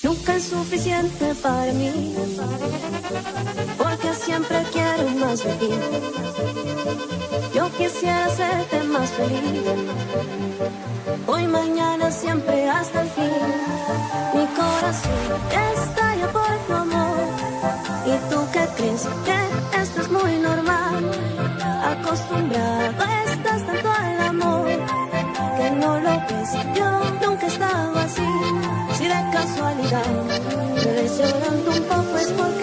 [0.00, 2.14] Nunca es suficiente para mí,
[3.76, 5.70] porque siempre quiero más de ti.
[7.52, 9.64] Yo quisiera hacerte más feliz,
[11.26, 13.30] hoy, mañana, siempre hasta el fin.
[14.34, 15.12] Mi corazón
[15.74, 17.18] estalla por tu amor,
[18.06, 19.57] y tú que crees que
[29.88, 30.02] vida.
[31.76, 32.57] Un poco es porque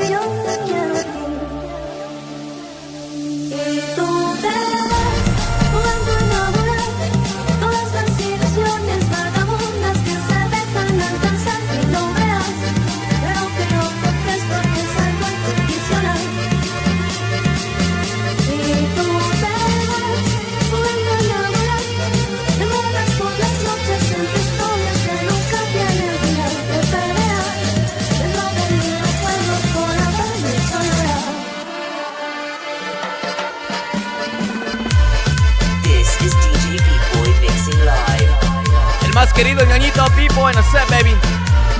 [39.36, 41.14] querido ñoñito Pipo en el set, baby.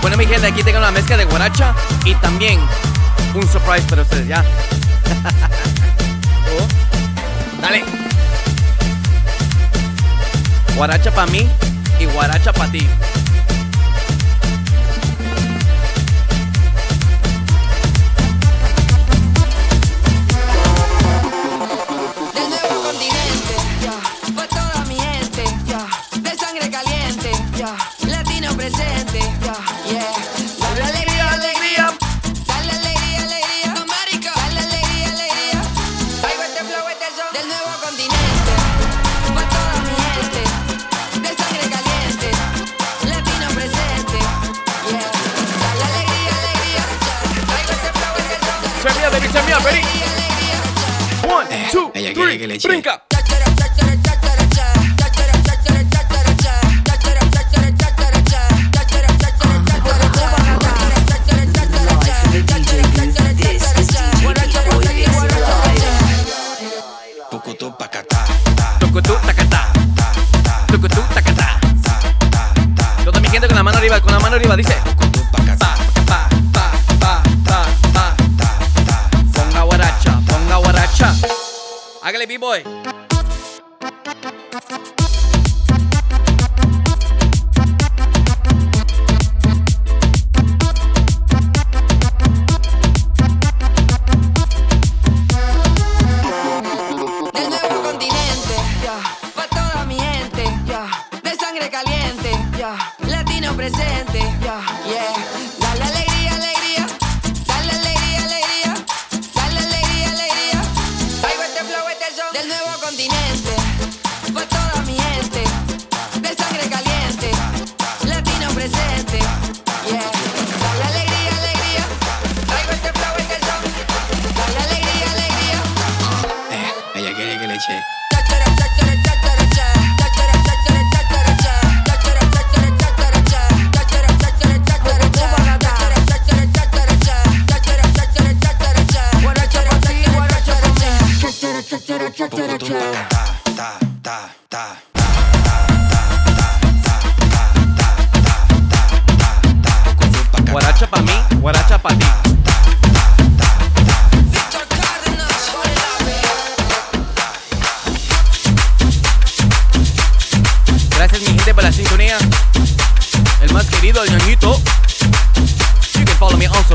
[0.02, 2.60] Bueno, mi gente, aquí tengo una mezcla de guaracha y también
[3.34, 4.44] un surprise para ustedes, ¿ya?
[6.58, 7.84] Oh, dale.
[10.76, 11.50] Guaracha para mí
[12.00, 12.88] y guaracha para ti.
[49.64, 49.82] Ready?
[51.26, 53.05] One, two, three, brinca.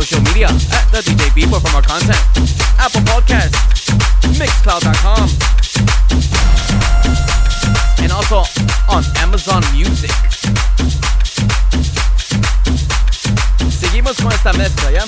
[0.00, 2.16] social media at the DJ Bebo for more content.
[2.80, 3.52] Apple Podcasts,
[4.40, 5.28] Mixcloud.com,
[8.02, 8.42] and also
[8.88, 10.10] on Amazon Music.
[13.68, 15.04] Seguimos con esta mezcla, yeah?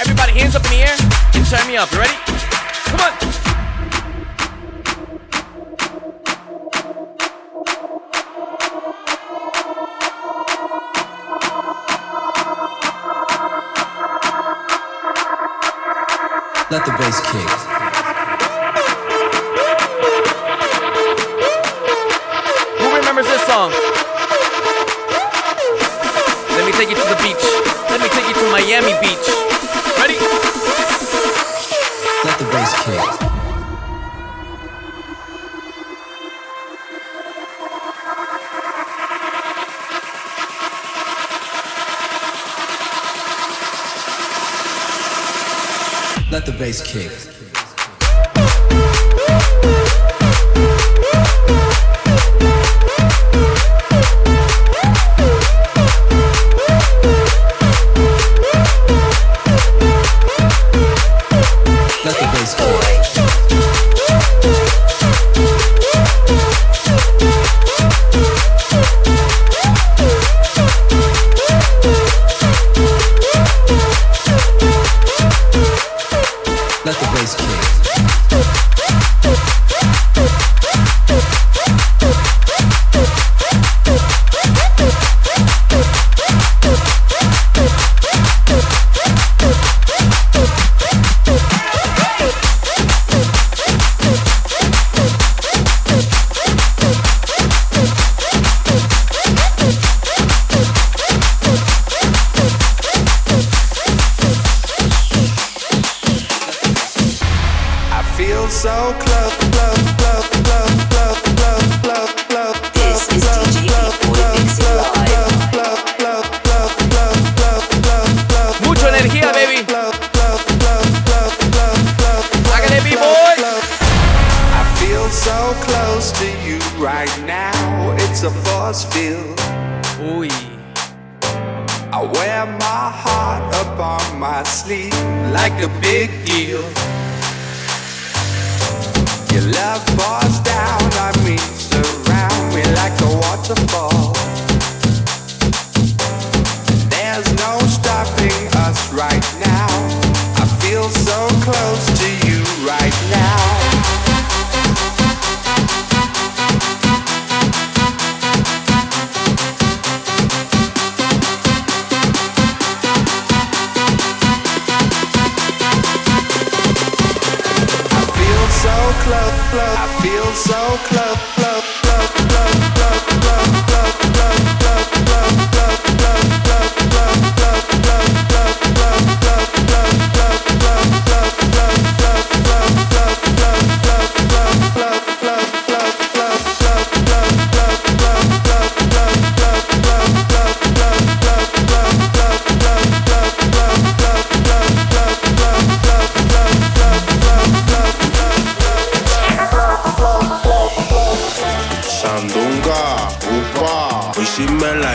[0.00, 0.96] Everybody, hands up in the air
[1.32, 1.90] and turn me up.
[1.92, 2.21] You ready?
[46.62, 47.31] bass kick.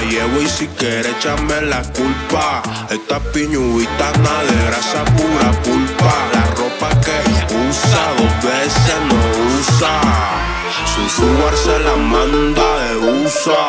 [0.01, 2.61] llevo y si quieres echarme la culpa.
[2.89, 6.13] Esta piñuita nada de grasa pura pulpa.
[6.33, 7.17] La ropa que
[7.69, 9.19] usa dos veces no
[9.59, 9.95] usa.
[10.93, 12.95] Su subar se la manda de
[13.25, 13.63] usa.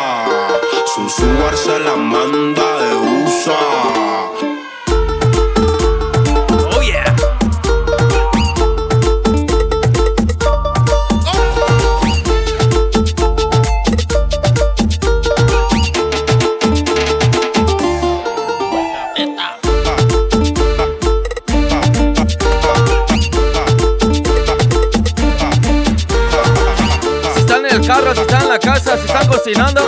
[0.94, 4.57] Su subar se la manda de usa.
[29.48, 29.87] cocinando.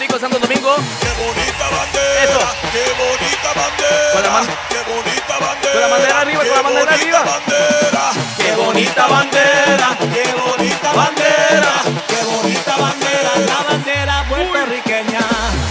[0.00, 0.76] Rico, Santo Domingo.
[1.20, 1.68] Bonita.
[2.24, 2.40] Eso.
[2.96, 3.52] Bonita.
[4.12, 4.40] Con la,
[4.88, 7.20] bonita bandera con la bandera arriba, con la bandera arriba.
[7.20, 8.12] Bandera,
[8.56, 9.96] bonita bandera.
[9.98, 11.72] Qué bonita bandera.
[12.08, 13.30] Qué bonita bandera.
[13.44, 15.20] La bandera puertorriqueña.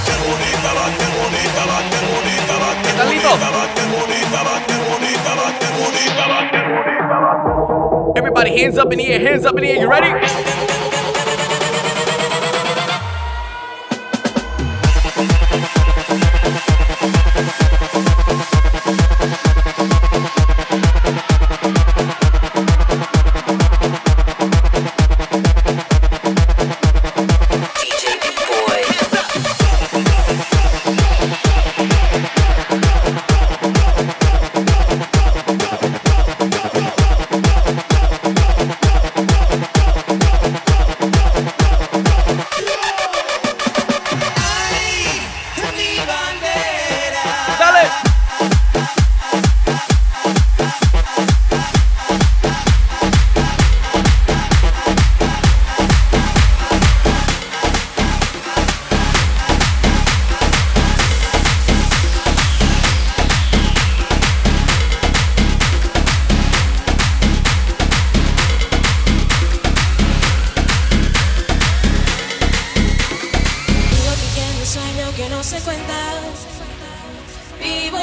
[0.06, 3.02] Qué bonita bandera, bonita bandera, bonita bandera.
[3.02, 8.14] Bonita bandera, bonita bandera, bonita bandera, bonita bandera.
[8.16, 9.80] Everybody, hands up in here, hands up in here.
[9.82, 10.69] You ready?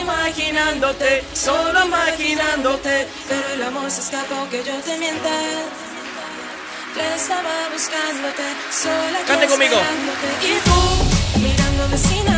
[0.00, 5.30] imaginándote, solo imaginándote, pero el amor se escapó que yo te mienta.
[6.94, 9.76] Te estaba buscándote, sola Cante conmigo.
[10.42, 12.35] Y tú, mirando vecina.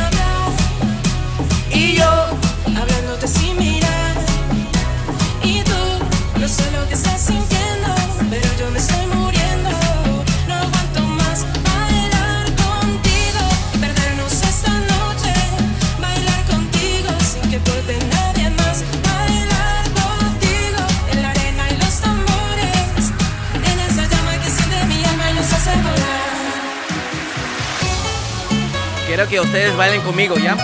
[29.18, 30.57] Quiero que ustedes bailen conmigo, ¿ya?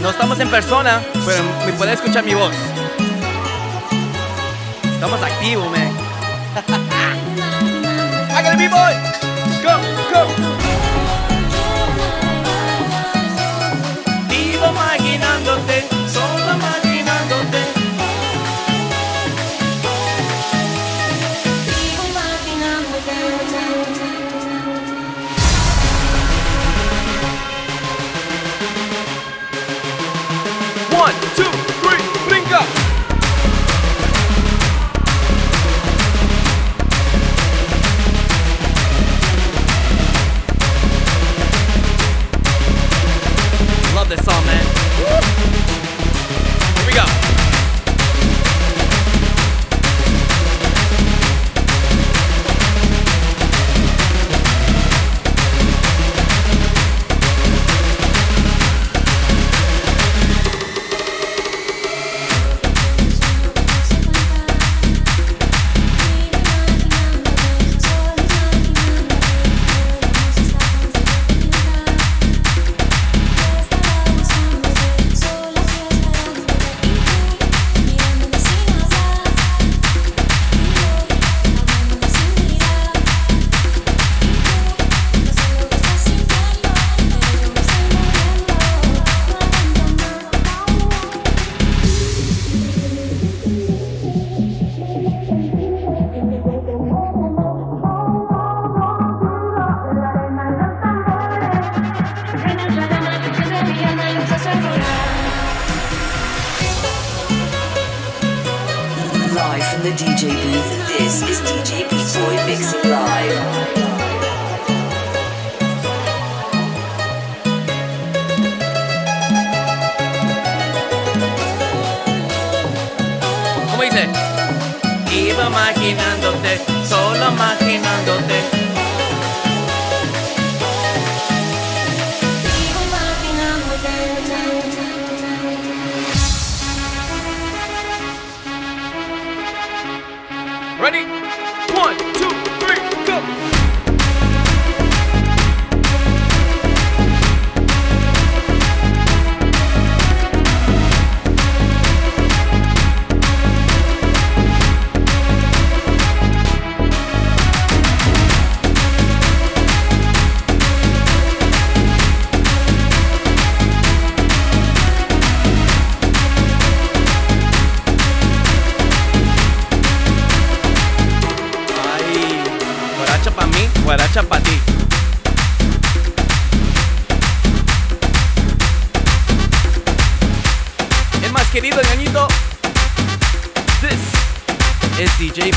[0.00, 2.54] No estamos en persona, pero me pueden escuchar mi voz.
[4.84, 5.92] Estamos activos, man.
[8.34, 8.94] Hágale, mi boy.
[9.62, 9.70] Go,
[10.14, 10.49] go.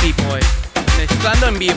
[0.04, 0.39] Is DJ B-Boy.
[0.98, 1.76] Mezclando en vivo.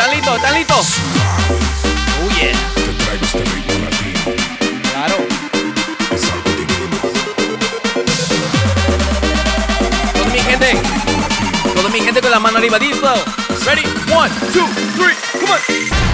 [0.00, 0.36] ¿Están listos?
[0.36, 0.86] ¿Están listos?
[2.22, 2.56] Oh yeah.
[2.74, 4.32] Te traigo este ritmo latino.
[4.92, 5.16] Claro.
[10.14, 10.80] Es mi gente.
[11.74, 12.78] Toda mi gente con la mano arriba.
[12.78, 13.22] Díselo.
[13.66, 13.84] Ready?
[14.10, 15.14] One, two, three.
[15.38, 16.09] Come on.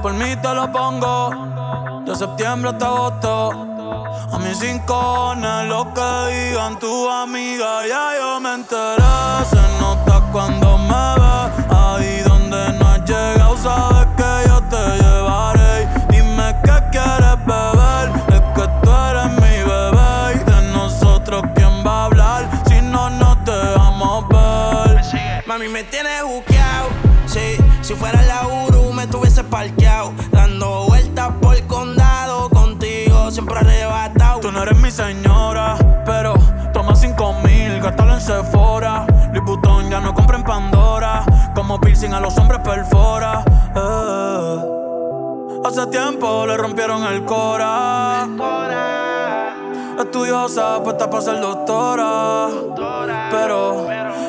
[0.00, 2.02] Por mí te lo pongo.
[2.04, 3.66] De septiembre hasta agosto.
[4.32, 9.02] A mis rincones Lo que digan tu amiga Ya yo me enteré.
[9.48, 15.88] Se nota cuando me ves Ahí donde no has llegado Sabes que yo te llevaré.
[16.10, 18.10] Dime qué quieres beber.
[18.28, 20.34] Es que tú eres mi bebé.
[20.36, 25.00] Y de nosotros quién va a hablar Si no nos dejamos ver.
[25.46, 26.88] Mami, me tienes buqueado.
[27.26, 29.79] Sí, si fuera la Uru, me tuviese parqueado.
[34.40, 36.32] Tú no eres mi señora, pero
[36.72, 39.06] toma cinco mil, gástalo en Sephora.
[39.44, 41.24] Vuitton ya no compra en Pandora.
[41.54, 43.44] Como piercing a los hombres perfora.
[43.76, 44.60] Eh.
[45.64, 48.26] Hace tiempo le rompieron el cora.
[49.98, 52.48] Estudiosa, puesta para ser doctora.
[53.30, 53.86] Pero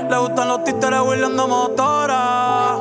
[0.10, 2.76] le gustan los títeres huirleando motora.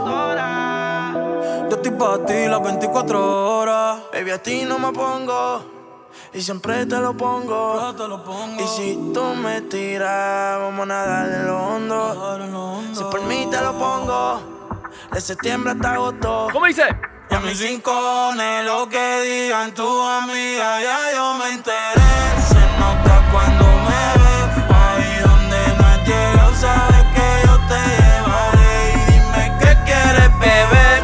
[1.71, 3.99] Yo estoy para ti las 24 horas.
[4.13, 5.80] Baby, a ti no me pongo.
[6.33, 7.93] Y siempre te lo pongo.
[8.59, 12.79] Y si tú me tiras, vamos a nadar en lo hondo.
[12.95, 14.41] Si por mí te lo pongo,
[15.13, 16.49] de septiembre hasta agosto.
[16.53, 16.85] ¿Cómo dice?
[17.31, 22.01] Y a mis rincones, lo que digan tu amiga, ya yo me enteré.
[22.49, 24.37] Se nota cuando me ve,
[24.73, 28.93] ahí donde no has llegado, sabes que yo te llevaré.
[28.93, 31.00] Y dime qué quieres beber.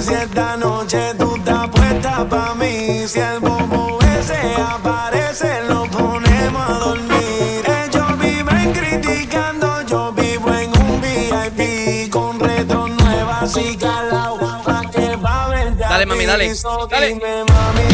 [0.00, 6.70] Si esta noche tú estás puesta pa' mí, si el bobo ese aparece, lo ponemos
[6.70, 7.62] a dormir.
[7.84, 14.38] Ellos viven criticando, yo vivo en un VIP con retro nuevas y calao.
[15.78, 16.54] Dale, mami, dale.
[16.88, 17.89] Dale.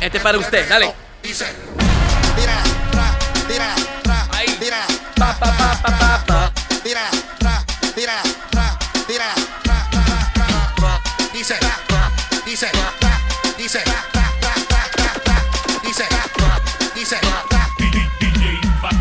[0.00, 0.92] Este es para usted, dale.
[1.22, 1.46] Dice.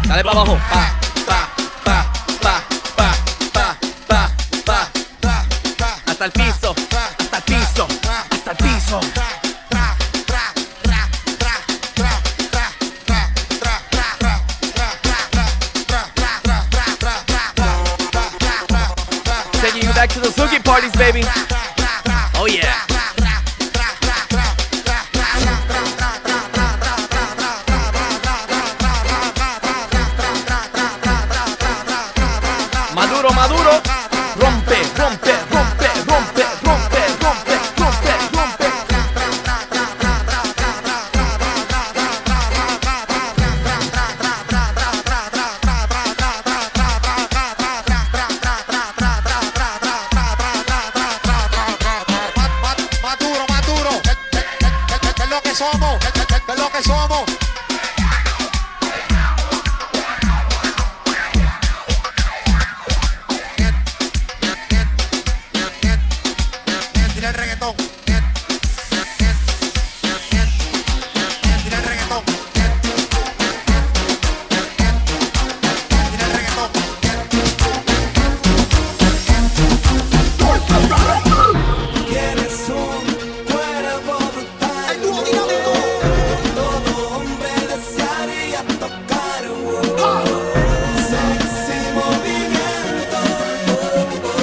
[0.07, 1.08] Dale para abajo.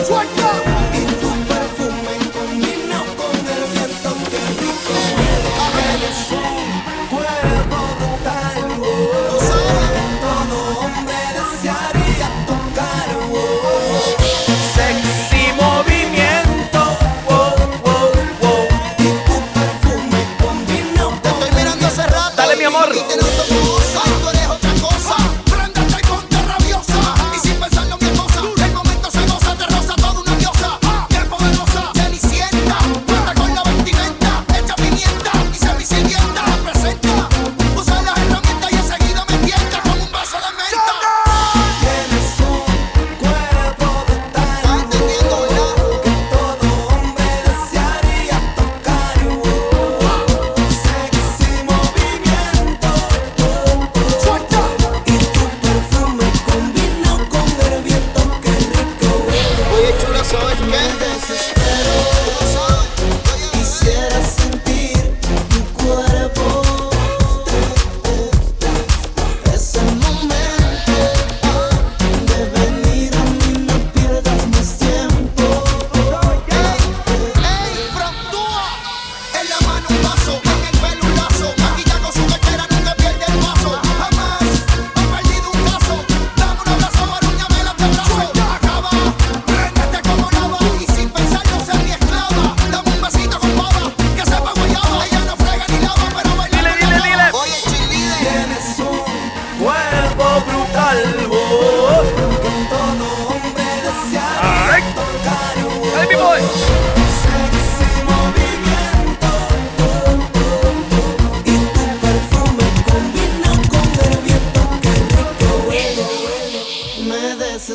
[0.08, 0.65] What?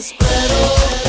[0.02, 1.01] spread it.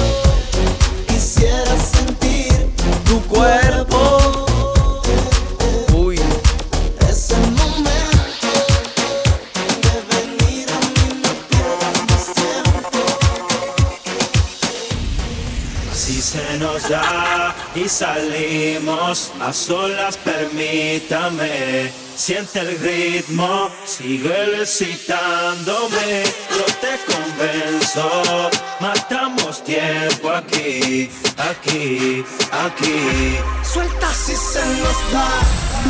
[19.13, 21.93] A solas, permítame.
[22.17, 26.23] Siente el ritmo, sigue recitándome.
[26.49, 33.37] Yo te convenzo, matamos tiempo aquí, aquí, aquí.
[33.63, 35.29] Suelta si se nos va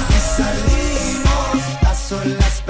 [0.08, 2.61] y salimos a solas.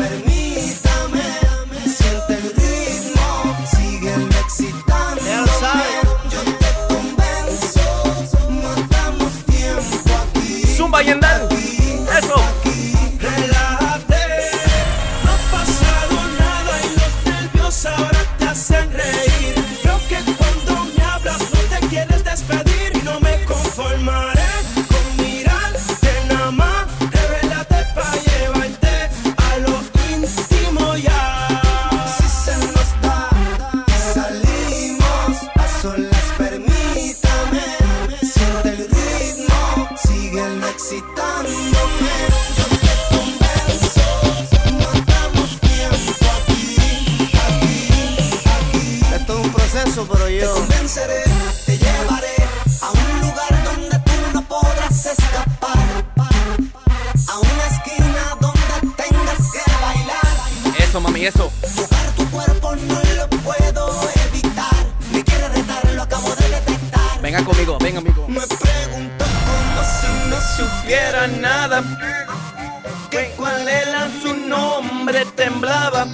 [73.37, 76.07] cuál era su nombre, temblaba.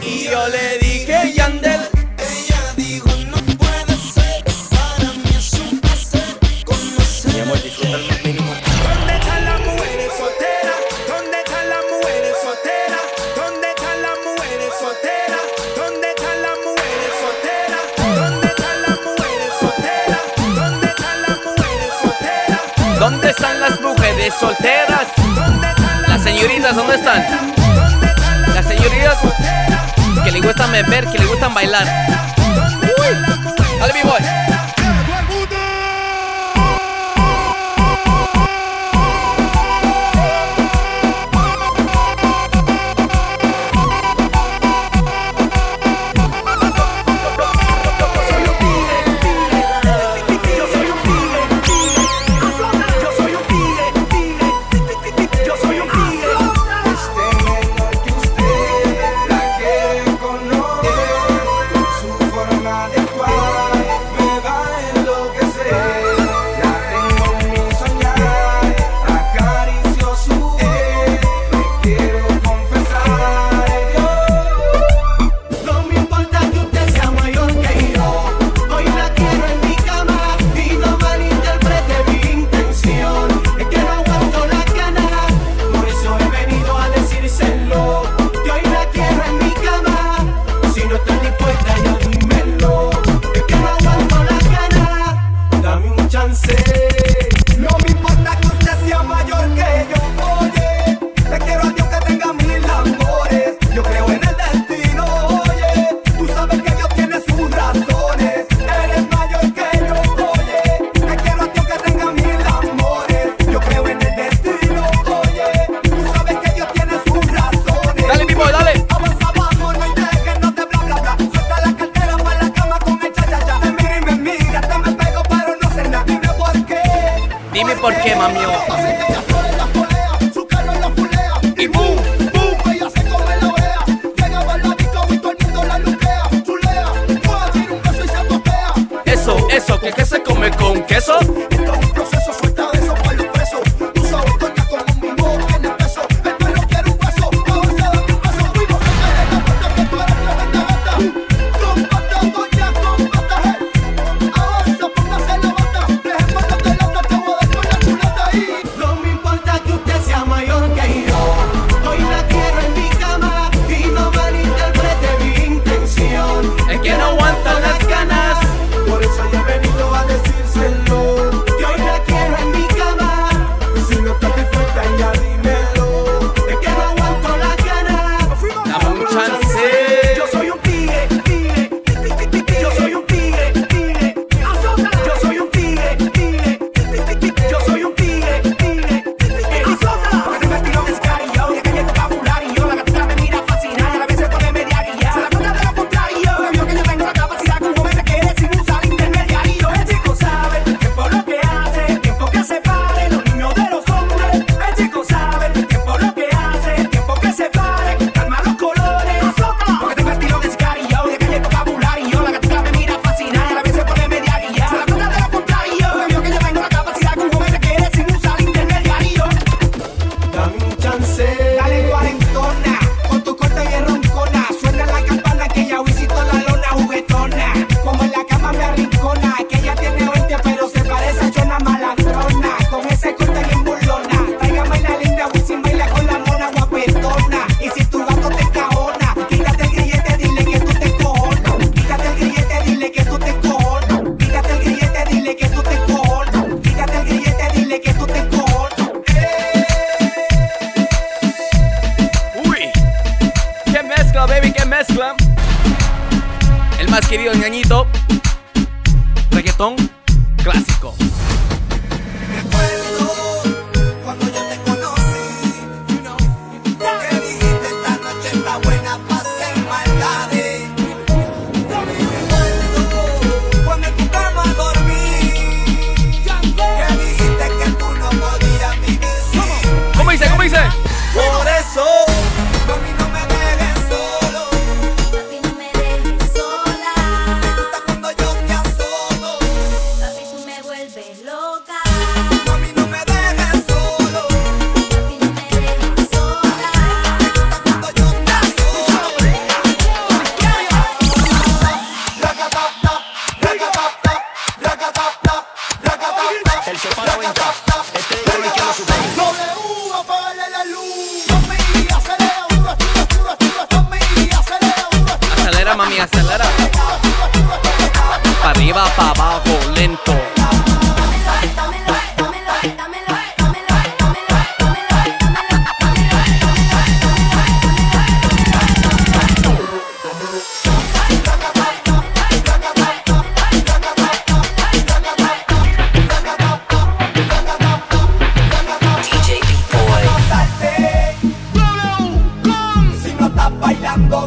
[0.00, 1.95] Y yo le dije, Yandel.
[26.46, 27.26] señoritas, ¿dónde están?
[28.54, 29.18] Las señoritas
[30.22, 31.84] que le gustan beber, que le gustan bailar.
[32.82, 34.65] Uy, dale mi boy.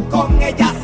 [0.10, 0.79] Con ella,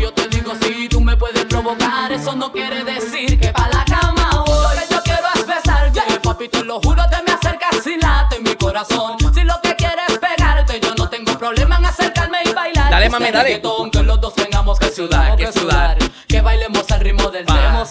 [0.00, 3.84] Yo te digo si tú me puedes provocar, eso no quiere decir que pa' la
[3.84, 4.56] cama voy.
[4.56, 8.40] Lo que yo quiero es besarte, papi, te lo juro, te me acercas y late
[8.40, 9.18] mi corazón.
[9.34, 12.90] Si lo que quieres es pegarte, yo no tengo problema en acercarme y bailar.
[12.90, 13.44] Dale, mami, dale.
[13.44, 15.98] reggaetón, que los dos tengamos que sudar, que sudar.
[16.26, 17.84] Que bailemos al ritmo del tra.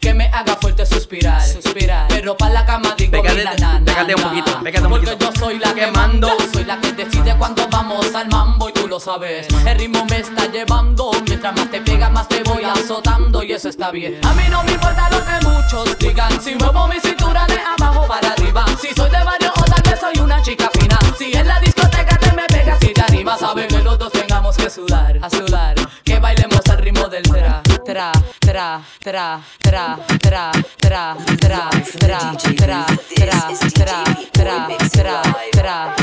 [0.00, 2.06] Que me haga fuerte suspirar, suspirar.
[2.08, 4.28] Pero pa' la cama digo Pégate, mira, na, na, pégate un na.
[4.28, 5.32] poquito, pégate un Porque poquito.
[5.32, 8.65] yo soy la que mando, soy la que decide cuando vamos al mambo
[9.00, 9.46] sabes.
[9.66, 13.68] El ritmo me está llevando, mientras más te pega más te voy azotando y eso
[13.68, 14.18] está bien.
[14.24, 18.06] A mí no me importa lo que muchos digan, si muevo mi cintura de abajo
[18.06, 18.64] para arriba.
[18.80, 20.98] Si soy de barrio o tal vez soy una chica fina.
[21.18, 24.56] Si en la discoteca te me pegas y te animas, sabe que los dos tengamos
[24.56, 25.74] que sudar, a sudar.
[26.04, 31.98] Que bailemos al ritmo del tra, tra, tra, tra, tra, tra, tra, tra, tra, tra,
[31.98, 35.22] tra, tra, tra, tra, tra,
[35.52, 35.95] tra,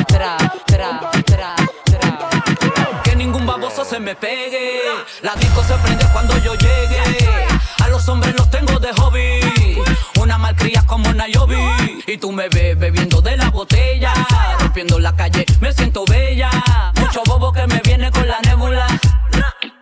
[4.04, 4.82] me pegue.
[5.22, 7.28] La disco se prende cuando yo llegue.
[7.80, 9.82] A los hombres los tengo de hobby.
[10.20, 12.04] Una malcria como Nayobi.
[12.06, 14.14] Y tú me ves bebiendo de la botella.
[14.60, 16.50] Rompiendo la calle, me siento bella.
[16.98, 18.88] Mucho bobo que me viene con la nébula.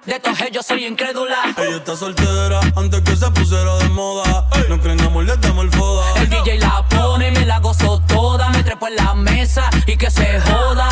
[0.05, 1.37] De estos yo soy incrédula.
[1.57, 4.47] Ella está soltera antes que se pusiera de moda.
[4.69, 6.21] No creen amor, le damos el foda.
[6.21, 8.49] El DJ la pone, me la gozo toda.
[8.49, 10.89] Me trepo en la mesa y que se joda.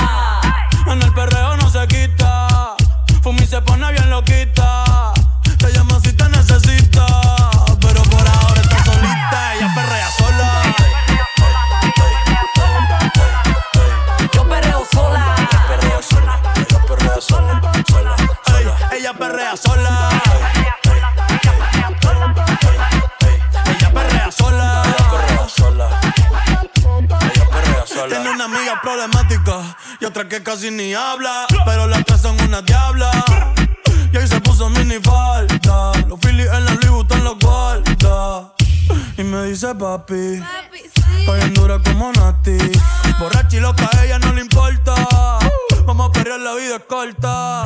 [40.00, 40.44] Papi.
[41.20, 42.58] Está bien dura como Nati.
[43.20, 44.96] Borracha y loca, a ella no le importa.
[45.86, 47.66] Vamos a perrear, la vida es corta.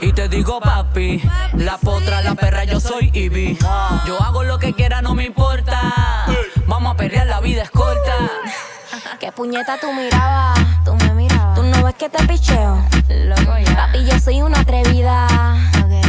[0.00, 1.22] Y te digo papi,
[1.54, 3.58] la potra, la perra, yo soy Ivy.
[4.06, 6.26] Yo hago lo que quiera, no me importa.
[6.66, 8.14] Vamos a perrear, la vida es corta.
[9.20, 10.58] ¿Qué puñeta tú mirabas?
[10.84, 11.54] Tú me mirabas.
[11.54, 12.82] ¿Tú no ves que te picheo?
[13.08, 13.76] Loco ya.
[13.76, 15.26] Papi, yo soy una atrevida.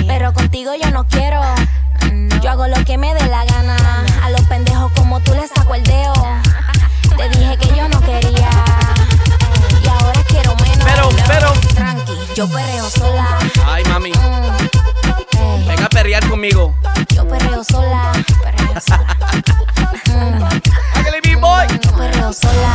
[0.08, 1.42] Pero contigo yo no quiero.
[2.42, 3.59] Yo hago lo que me dé la gana.
[5.76, 6.14] El dedo.
[7.16, 8.50] Te dije que yo no quería.
[9.84, 10.84] Y ahora quiero menos.
[10.84, 11.54] Pero, pero.
[11.76, 13.38] Tranqui, yo perreo sola.
[13.68, 14.12] Ay, mami.
[15.68, 16.74] Venga a perrear conmigo.
[17.14, 18.12] Yo perreo sola.
[18.44, 19.16] Perreo sola.
[21.24, 21.68] B-boy.
[21.82, 22.68] Yo perreo sola.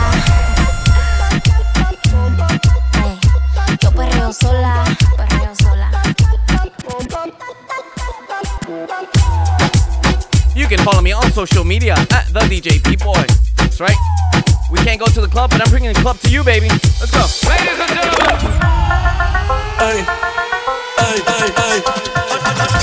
[10.85, 13.25] follow me on social media at the DJ P-Boy.
[13.57, 13.97] That's right.
[14.71, 16.69] We can't go to the club, but I'm bringing the club to you, baby.
[17.01, 17.25] Let's go.
[17.49, 18.37] Ladies and gentlemen.
[19.81, 20.05] Ey,
[21.01, 21.79] ey, ey, ey.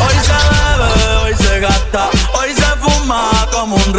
[0.01, 0.89] Hoy se bebe,
[1.21, 3.93] hoy se gasta, hoy se fuma como un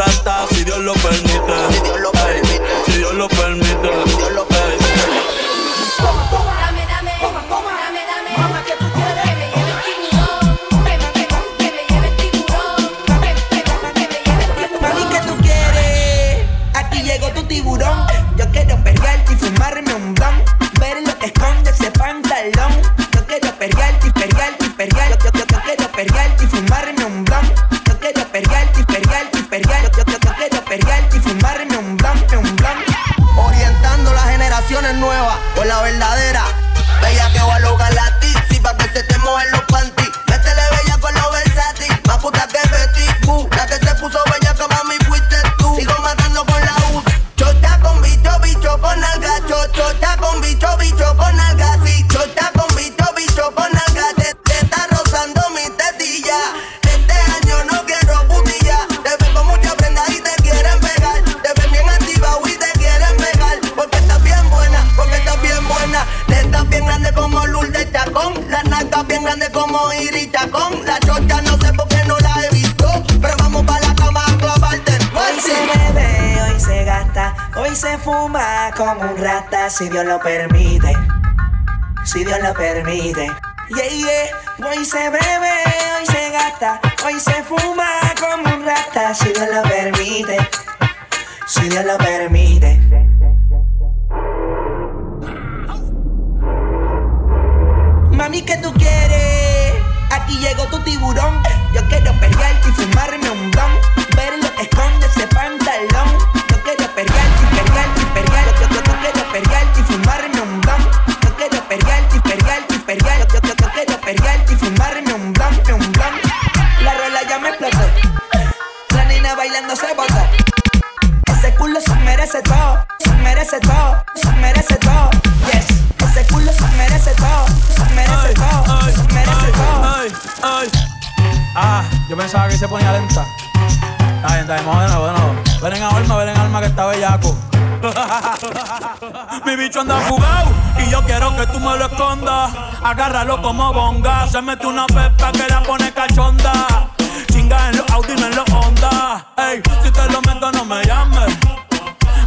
[144.33, 146.89] Se mete una pepa que la pone cachonda.
[147.31, 149.27] Chinga en los Audi, no en los Honda.
[149.37, 151.37] Ey, si te lo meto, no me llames.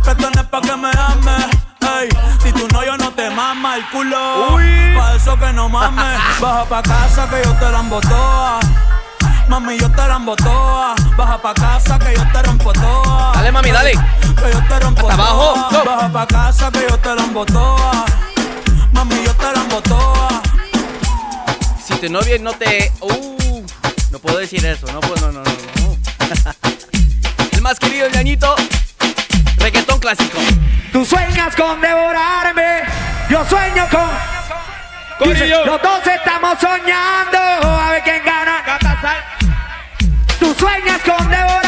[0.04, 1.48] Que esto no es pa' que me ames.
[1.82, 2.10] Ey,
[2.44, 4.56] si tú no, yo no te mama el culo.
[4.96, 6.20] Pa' eso que no mames.
[6.40, 8.60] Baja pa' casa que yo te la toa.
[9.50, 10.94] Mami, yo te la toa.
[11.18, 13.32] Baja pa' casa que yo te rompo toa.
[13.34, 13.94] Dale, mami, dale.
[13.94, 15.84] Que yo te rompo Hasta abajo, go.
[15.84, 17.75] Baja pa' casa que yo te la toa.
[22.06, 22.92] Tu novia no te.
[23.02, 23.66] Uh,
[24.12, 24.86] no puedo decir eso.
[24.92, 25.52] No puedo, no, no, no.
[25.82, 25.98] no.
[27.52, 28.56] El más querido, ñañito.
[29.58, 30.38] Reggaetón clásico.
[30.92, 32.84] Tú sueñas con devorarme,
[33.30, 35.30] yo sueño con.
[35.30, 38.64] Dice, los dos estamos soñando, a ver quién gana.
[40.40, 41.65] Tú sueñas con devorarme.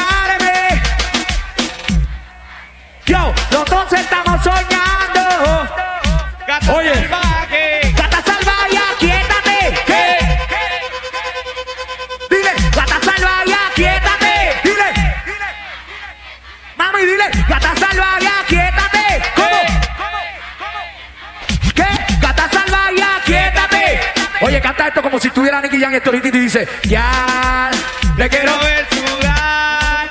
[24.87, 27.69] esto como si estuviera Nicky Jam esto y te dice, ya,
[28.17, 30.09] le quiero ver sudar.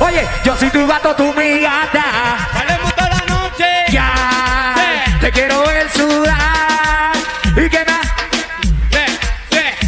[0.00, 2.04] Oye, yo soy tu gato, tu mi gata.
[2.54, 3.66] Vale toda la noche.
[3.90, 4.74] Ya,
[5.20, 7.12] te quiero ver sudar.
[7.56, 8.06] ¿Y qué más?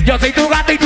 [0.05, 0.79] Yo soy tu gato y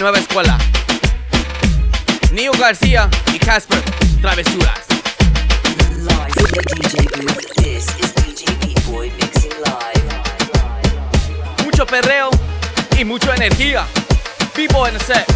[0.00, 0.56] nueva escuela.
[2.32, 3.82] Neo García y Casper,
[4.22, 4.86] travesuras.
[8.86, 9.12] B-Boy.
[11.64, 12.30] Mucho perreo
[12.98, 13.86] y mucha energía.
[14.54, 15.26] People en el set.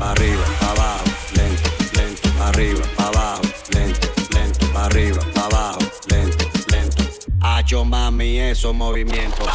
[0.00, 7.04] Arriba, abajo, lento, lento, arriba, abajo, lento, lento, arriba, abajo, lento, lento.
[7.40, 9.48] Hacho mami, esos movimientos.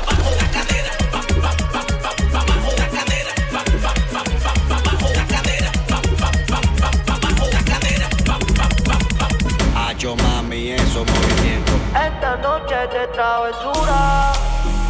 [12.06, 14.32] Esta noche de travesura.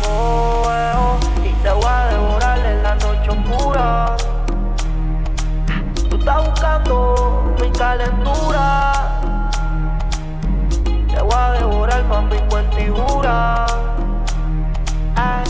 [0.09, 4.17] Oh, eh, oh, y te voy a devorar en la noche oscura.
[6.09, 9.21] Tú estás buscando mi calentura.
[10.83, 13.65] Te voy a devorar, mami, cuentigura.
[15.15, 15.45] Ay.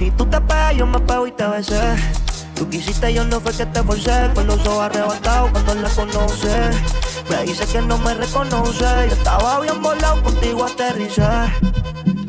[0.00, 2.19] Y tú te pegas, yo me pego y te besé.
[2.60, 4.30] Tú quisiste, yo no fue que te forcé.
[4.34, 6.70] Con los ojos arrebatados cuando la conoce.
[7.30, 8.84] Me dice que no me reconoce.
[8.84, 11.22] Yo estaba bien volado, contigo aterricé.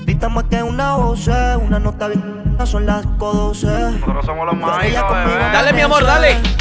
[0.05, 2.55] Grita más que una voz, una nota bien.
[2.63, 3.67] Son las 12.
[3.67, 4.81] Nosotros somos los más
[5.51, 6.60] Dale, mi amor, dale.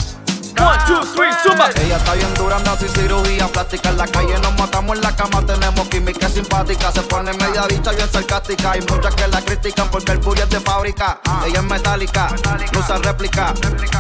[0.61, 1.71] One, two, three, zumba.
[1.83, 3.89] Ella está bien dura, anda sin cirugía plástica.
[3.89, 6.93] En la calle nos matamos en la cama, tenemos química simpática.
[6.93, 8.73] Se pone media dicha bien sarcástica.
[8.73, 11.19] Hay muchas que la critican porque el booty es de fábrica.
[11.47, 12.29] Ella es metálica,
[12.73, 13.55] no usa réplica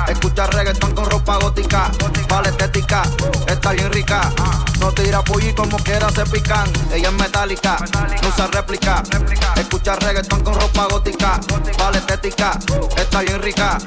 [0.08, 1.90] Escucha reggaetón con ropa gótica
[2.28, 3.02] Vale estética,
[3.46, 4.30] está bien rica.
[4.78, 6.70] No tira pulli como quiera se pican.
[6.92, 7.76] Ella es metálica,
[8.22, 9.02] no usa réplica
[9.56, 11.40] Escucha reggaetón con ropa gótica
[11.78, 12.58] Vale estética,
[12.96, 13.78] está bien rica.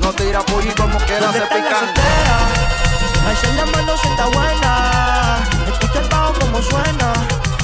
[0.00, 3.28] No tira pulli como quiera ¿Dónde se pican soltera?
[3.28, 5.38] Alza la mano si está buena.
[5.68, 7.12] Escucha el bajo como suena.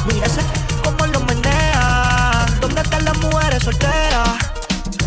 [0.06, 0.40] Mira ese
[0.82, 2.46] como lo menea.
[2.61, 4.28] ¿Dónde están las mujeres solteras?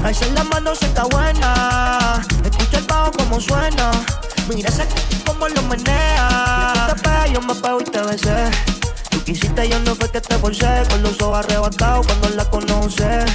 [0.03, 2.21] Alza la mano si está buena.
[2.43, 3.91] Escucha el bajo como suena.
[4.47, 4.87] Mira ese
[5.25, 6.73] como lo menea.
[6.73, 8.51] Tú te pegas, yo me pego y te besé.
[9.09, 10.83] Tú quisiste, yo no fue que te forcé.
[10.89, 13.25] Con los ojos arrebatados cuando la conoce.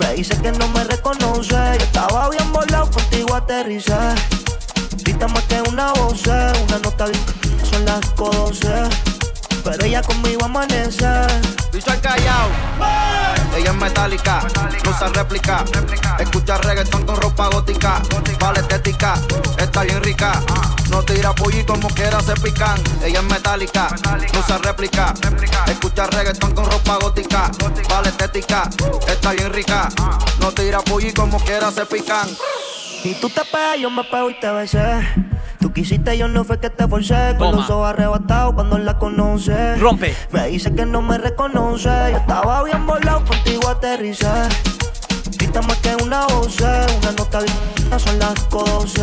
[0.00, 1.54] Me dice que no me reconoce.
[1.54, 3.94] Yo estaba bien volado, contigo aterricé.
[5.02, 7.06] Grita más que una voz, una nota
[7.70, 8.68] son las 12.
[9.64, 11.06] Pero ella conmigo amanece.
[11.72, 12.48] Bicho al callao.
[13.56, 14.46] Ella es metálica,
[14.84, 15.64] no usa réplica.
[16.18, 18.00] Escucha reggaetón con ropa gótica.
[18.38, 19.14] Vale estética,
[19.58, 20.40] está bien rica.
[20.90, 22.80] No tira pulli como quiera se pican.
[23.02, 23.88] Ella es metálica,
[24.32, 25.14] no usa réplica.
[25.66, 27.50] Escucha reggaetón con ropa gótica.
[27.88, 28.70] Vale estética,
[29.08, 29.88] está bien rica.
[30.40, 32.28] No tira pulli como quiera se pican.
[33.06, 35.00] Y tú te pegas, yo me pego y te besé.
[35.60, 37.36] Tú quisiste, yo no fue que te forcé.
[37.38, 37.62] Con Toma.
[37.62, 39.76] los ojos arrebatados cuando la conoce.
[39.76, 40.12] Rompe.
[40.32, 41.88] Me dice que no me reconoce.
[42.10, 44.26] Yo estaba bien volado, contigo aterricé.
[45.38, 49.00] Grita más que una voz, una nota bien, son las 12.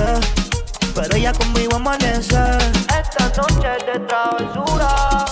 [0.96, 2.42] Pero ella conmigo amanece.
[3.00, 5.26] Esta noche es de travesura.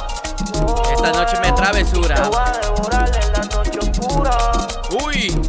[0.93, 2.15] Esta noche me travesura.
[2.15, 4.38] Te voy a devorar en la noche oscura.
[5.03, 5.41] Uy,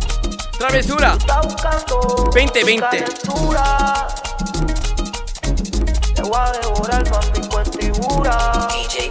[0.62, 1.16] travesura.
[1.18, 2.80] Está buscando 2020.
[2.80, 4.06] calentura.
[6.14, 7.02] Te voy a devorar,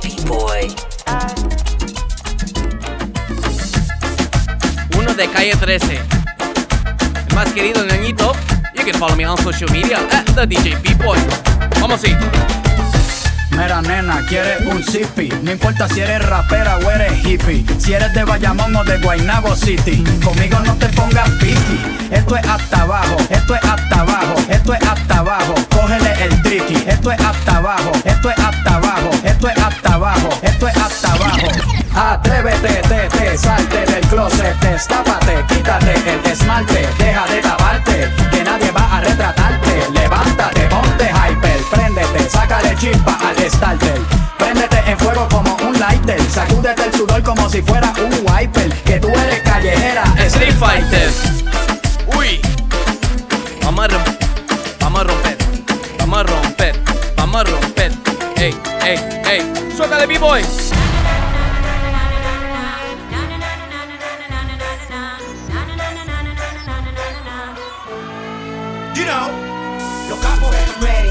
[0.02, 0.76] B-Boy.
[4.98, 6.00] Uno de calle 13.
[7.28, 8.32] El más querido ñañito.
[8.74, 11.20] You can follow me on social media at the DJ B-Boy.
[11.82, 12.16] Vamos así.
[13.62, 17.64] Mira nena, quieres un zippy No importa si eres rapera o eres hippie.
[17.78, 21.80] Si eres de Bayamón o de Guaynabo City Conmigo no te pongas piqui.
[22.10, 26.84] Esto es hasta abajo, esto es hasta abajo Esto es hasta abajo, cógele el tricky
[26.88, 31.14] Esto es hasta abajo, esto es hasta abajo Esto es hasta abajo, esto es hasta
[31.14, 31.48] abajo.
[31.94, 38.72] Atrévete, te, te, salte del closet Destápate, quítate el esmalte Deja de taparte, que nadie
[38.72, 39.88] va a retratarte.
[39.94, 41.11] Levántate, ponte
[42.52, 44.02] sácale chispa al starter
[44.38, 49.00] Préndete en fuego como un lighter Sacúdete el sudor como si fuera un wiper Que
[49.00, 51.10] tú eres callejera Street Fighter.
[52.18, 52.42] Uy.
[53.64, 54.18] Vamos a romper.
[54.80, 55.38] Vamos a romper.
[55.98, 56.76] Vamos a romper.
[57.16, 57.92] Vamos a romper.
[58.38, 59.00] Ey, ey,
[59.30, 59.54] ey.
[59.76, 60.42] Suéltale, B-Boy.
[68.94, 69.30] You know,
[70.10, 71.11] los capos están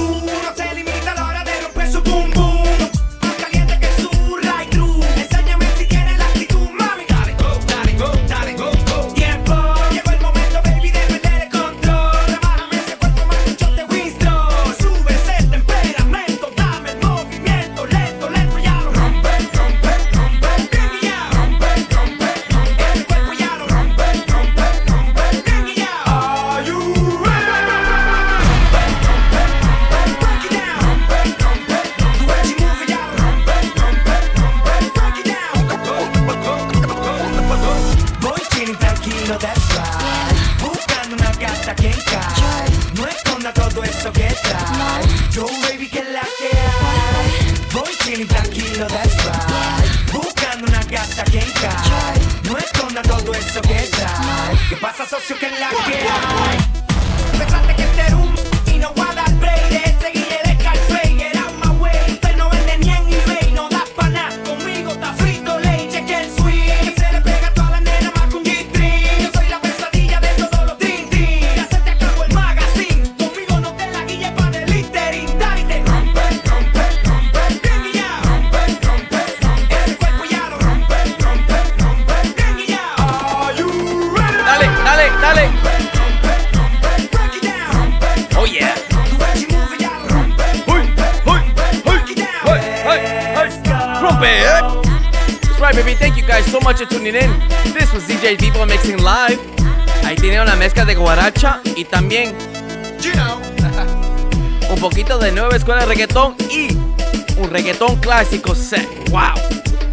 [108.23, 108.87] bicycle set.
[109.09, 109.33] Wow.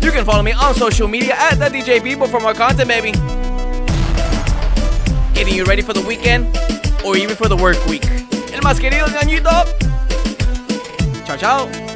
[0.02, 3.12] You can follow me on social media at the DJ Bebo for more content, baby.
[5.32, 6.44] Getting you ready for the weekend
[7.06, 8.04] or even for the work week.
[8.52, 9.64] El más querido ñañito.
[11.24, 11.87] Chao, chao.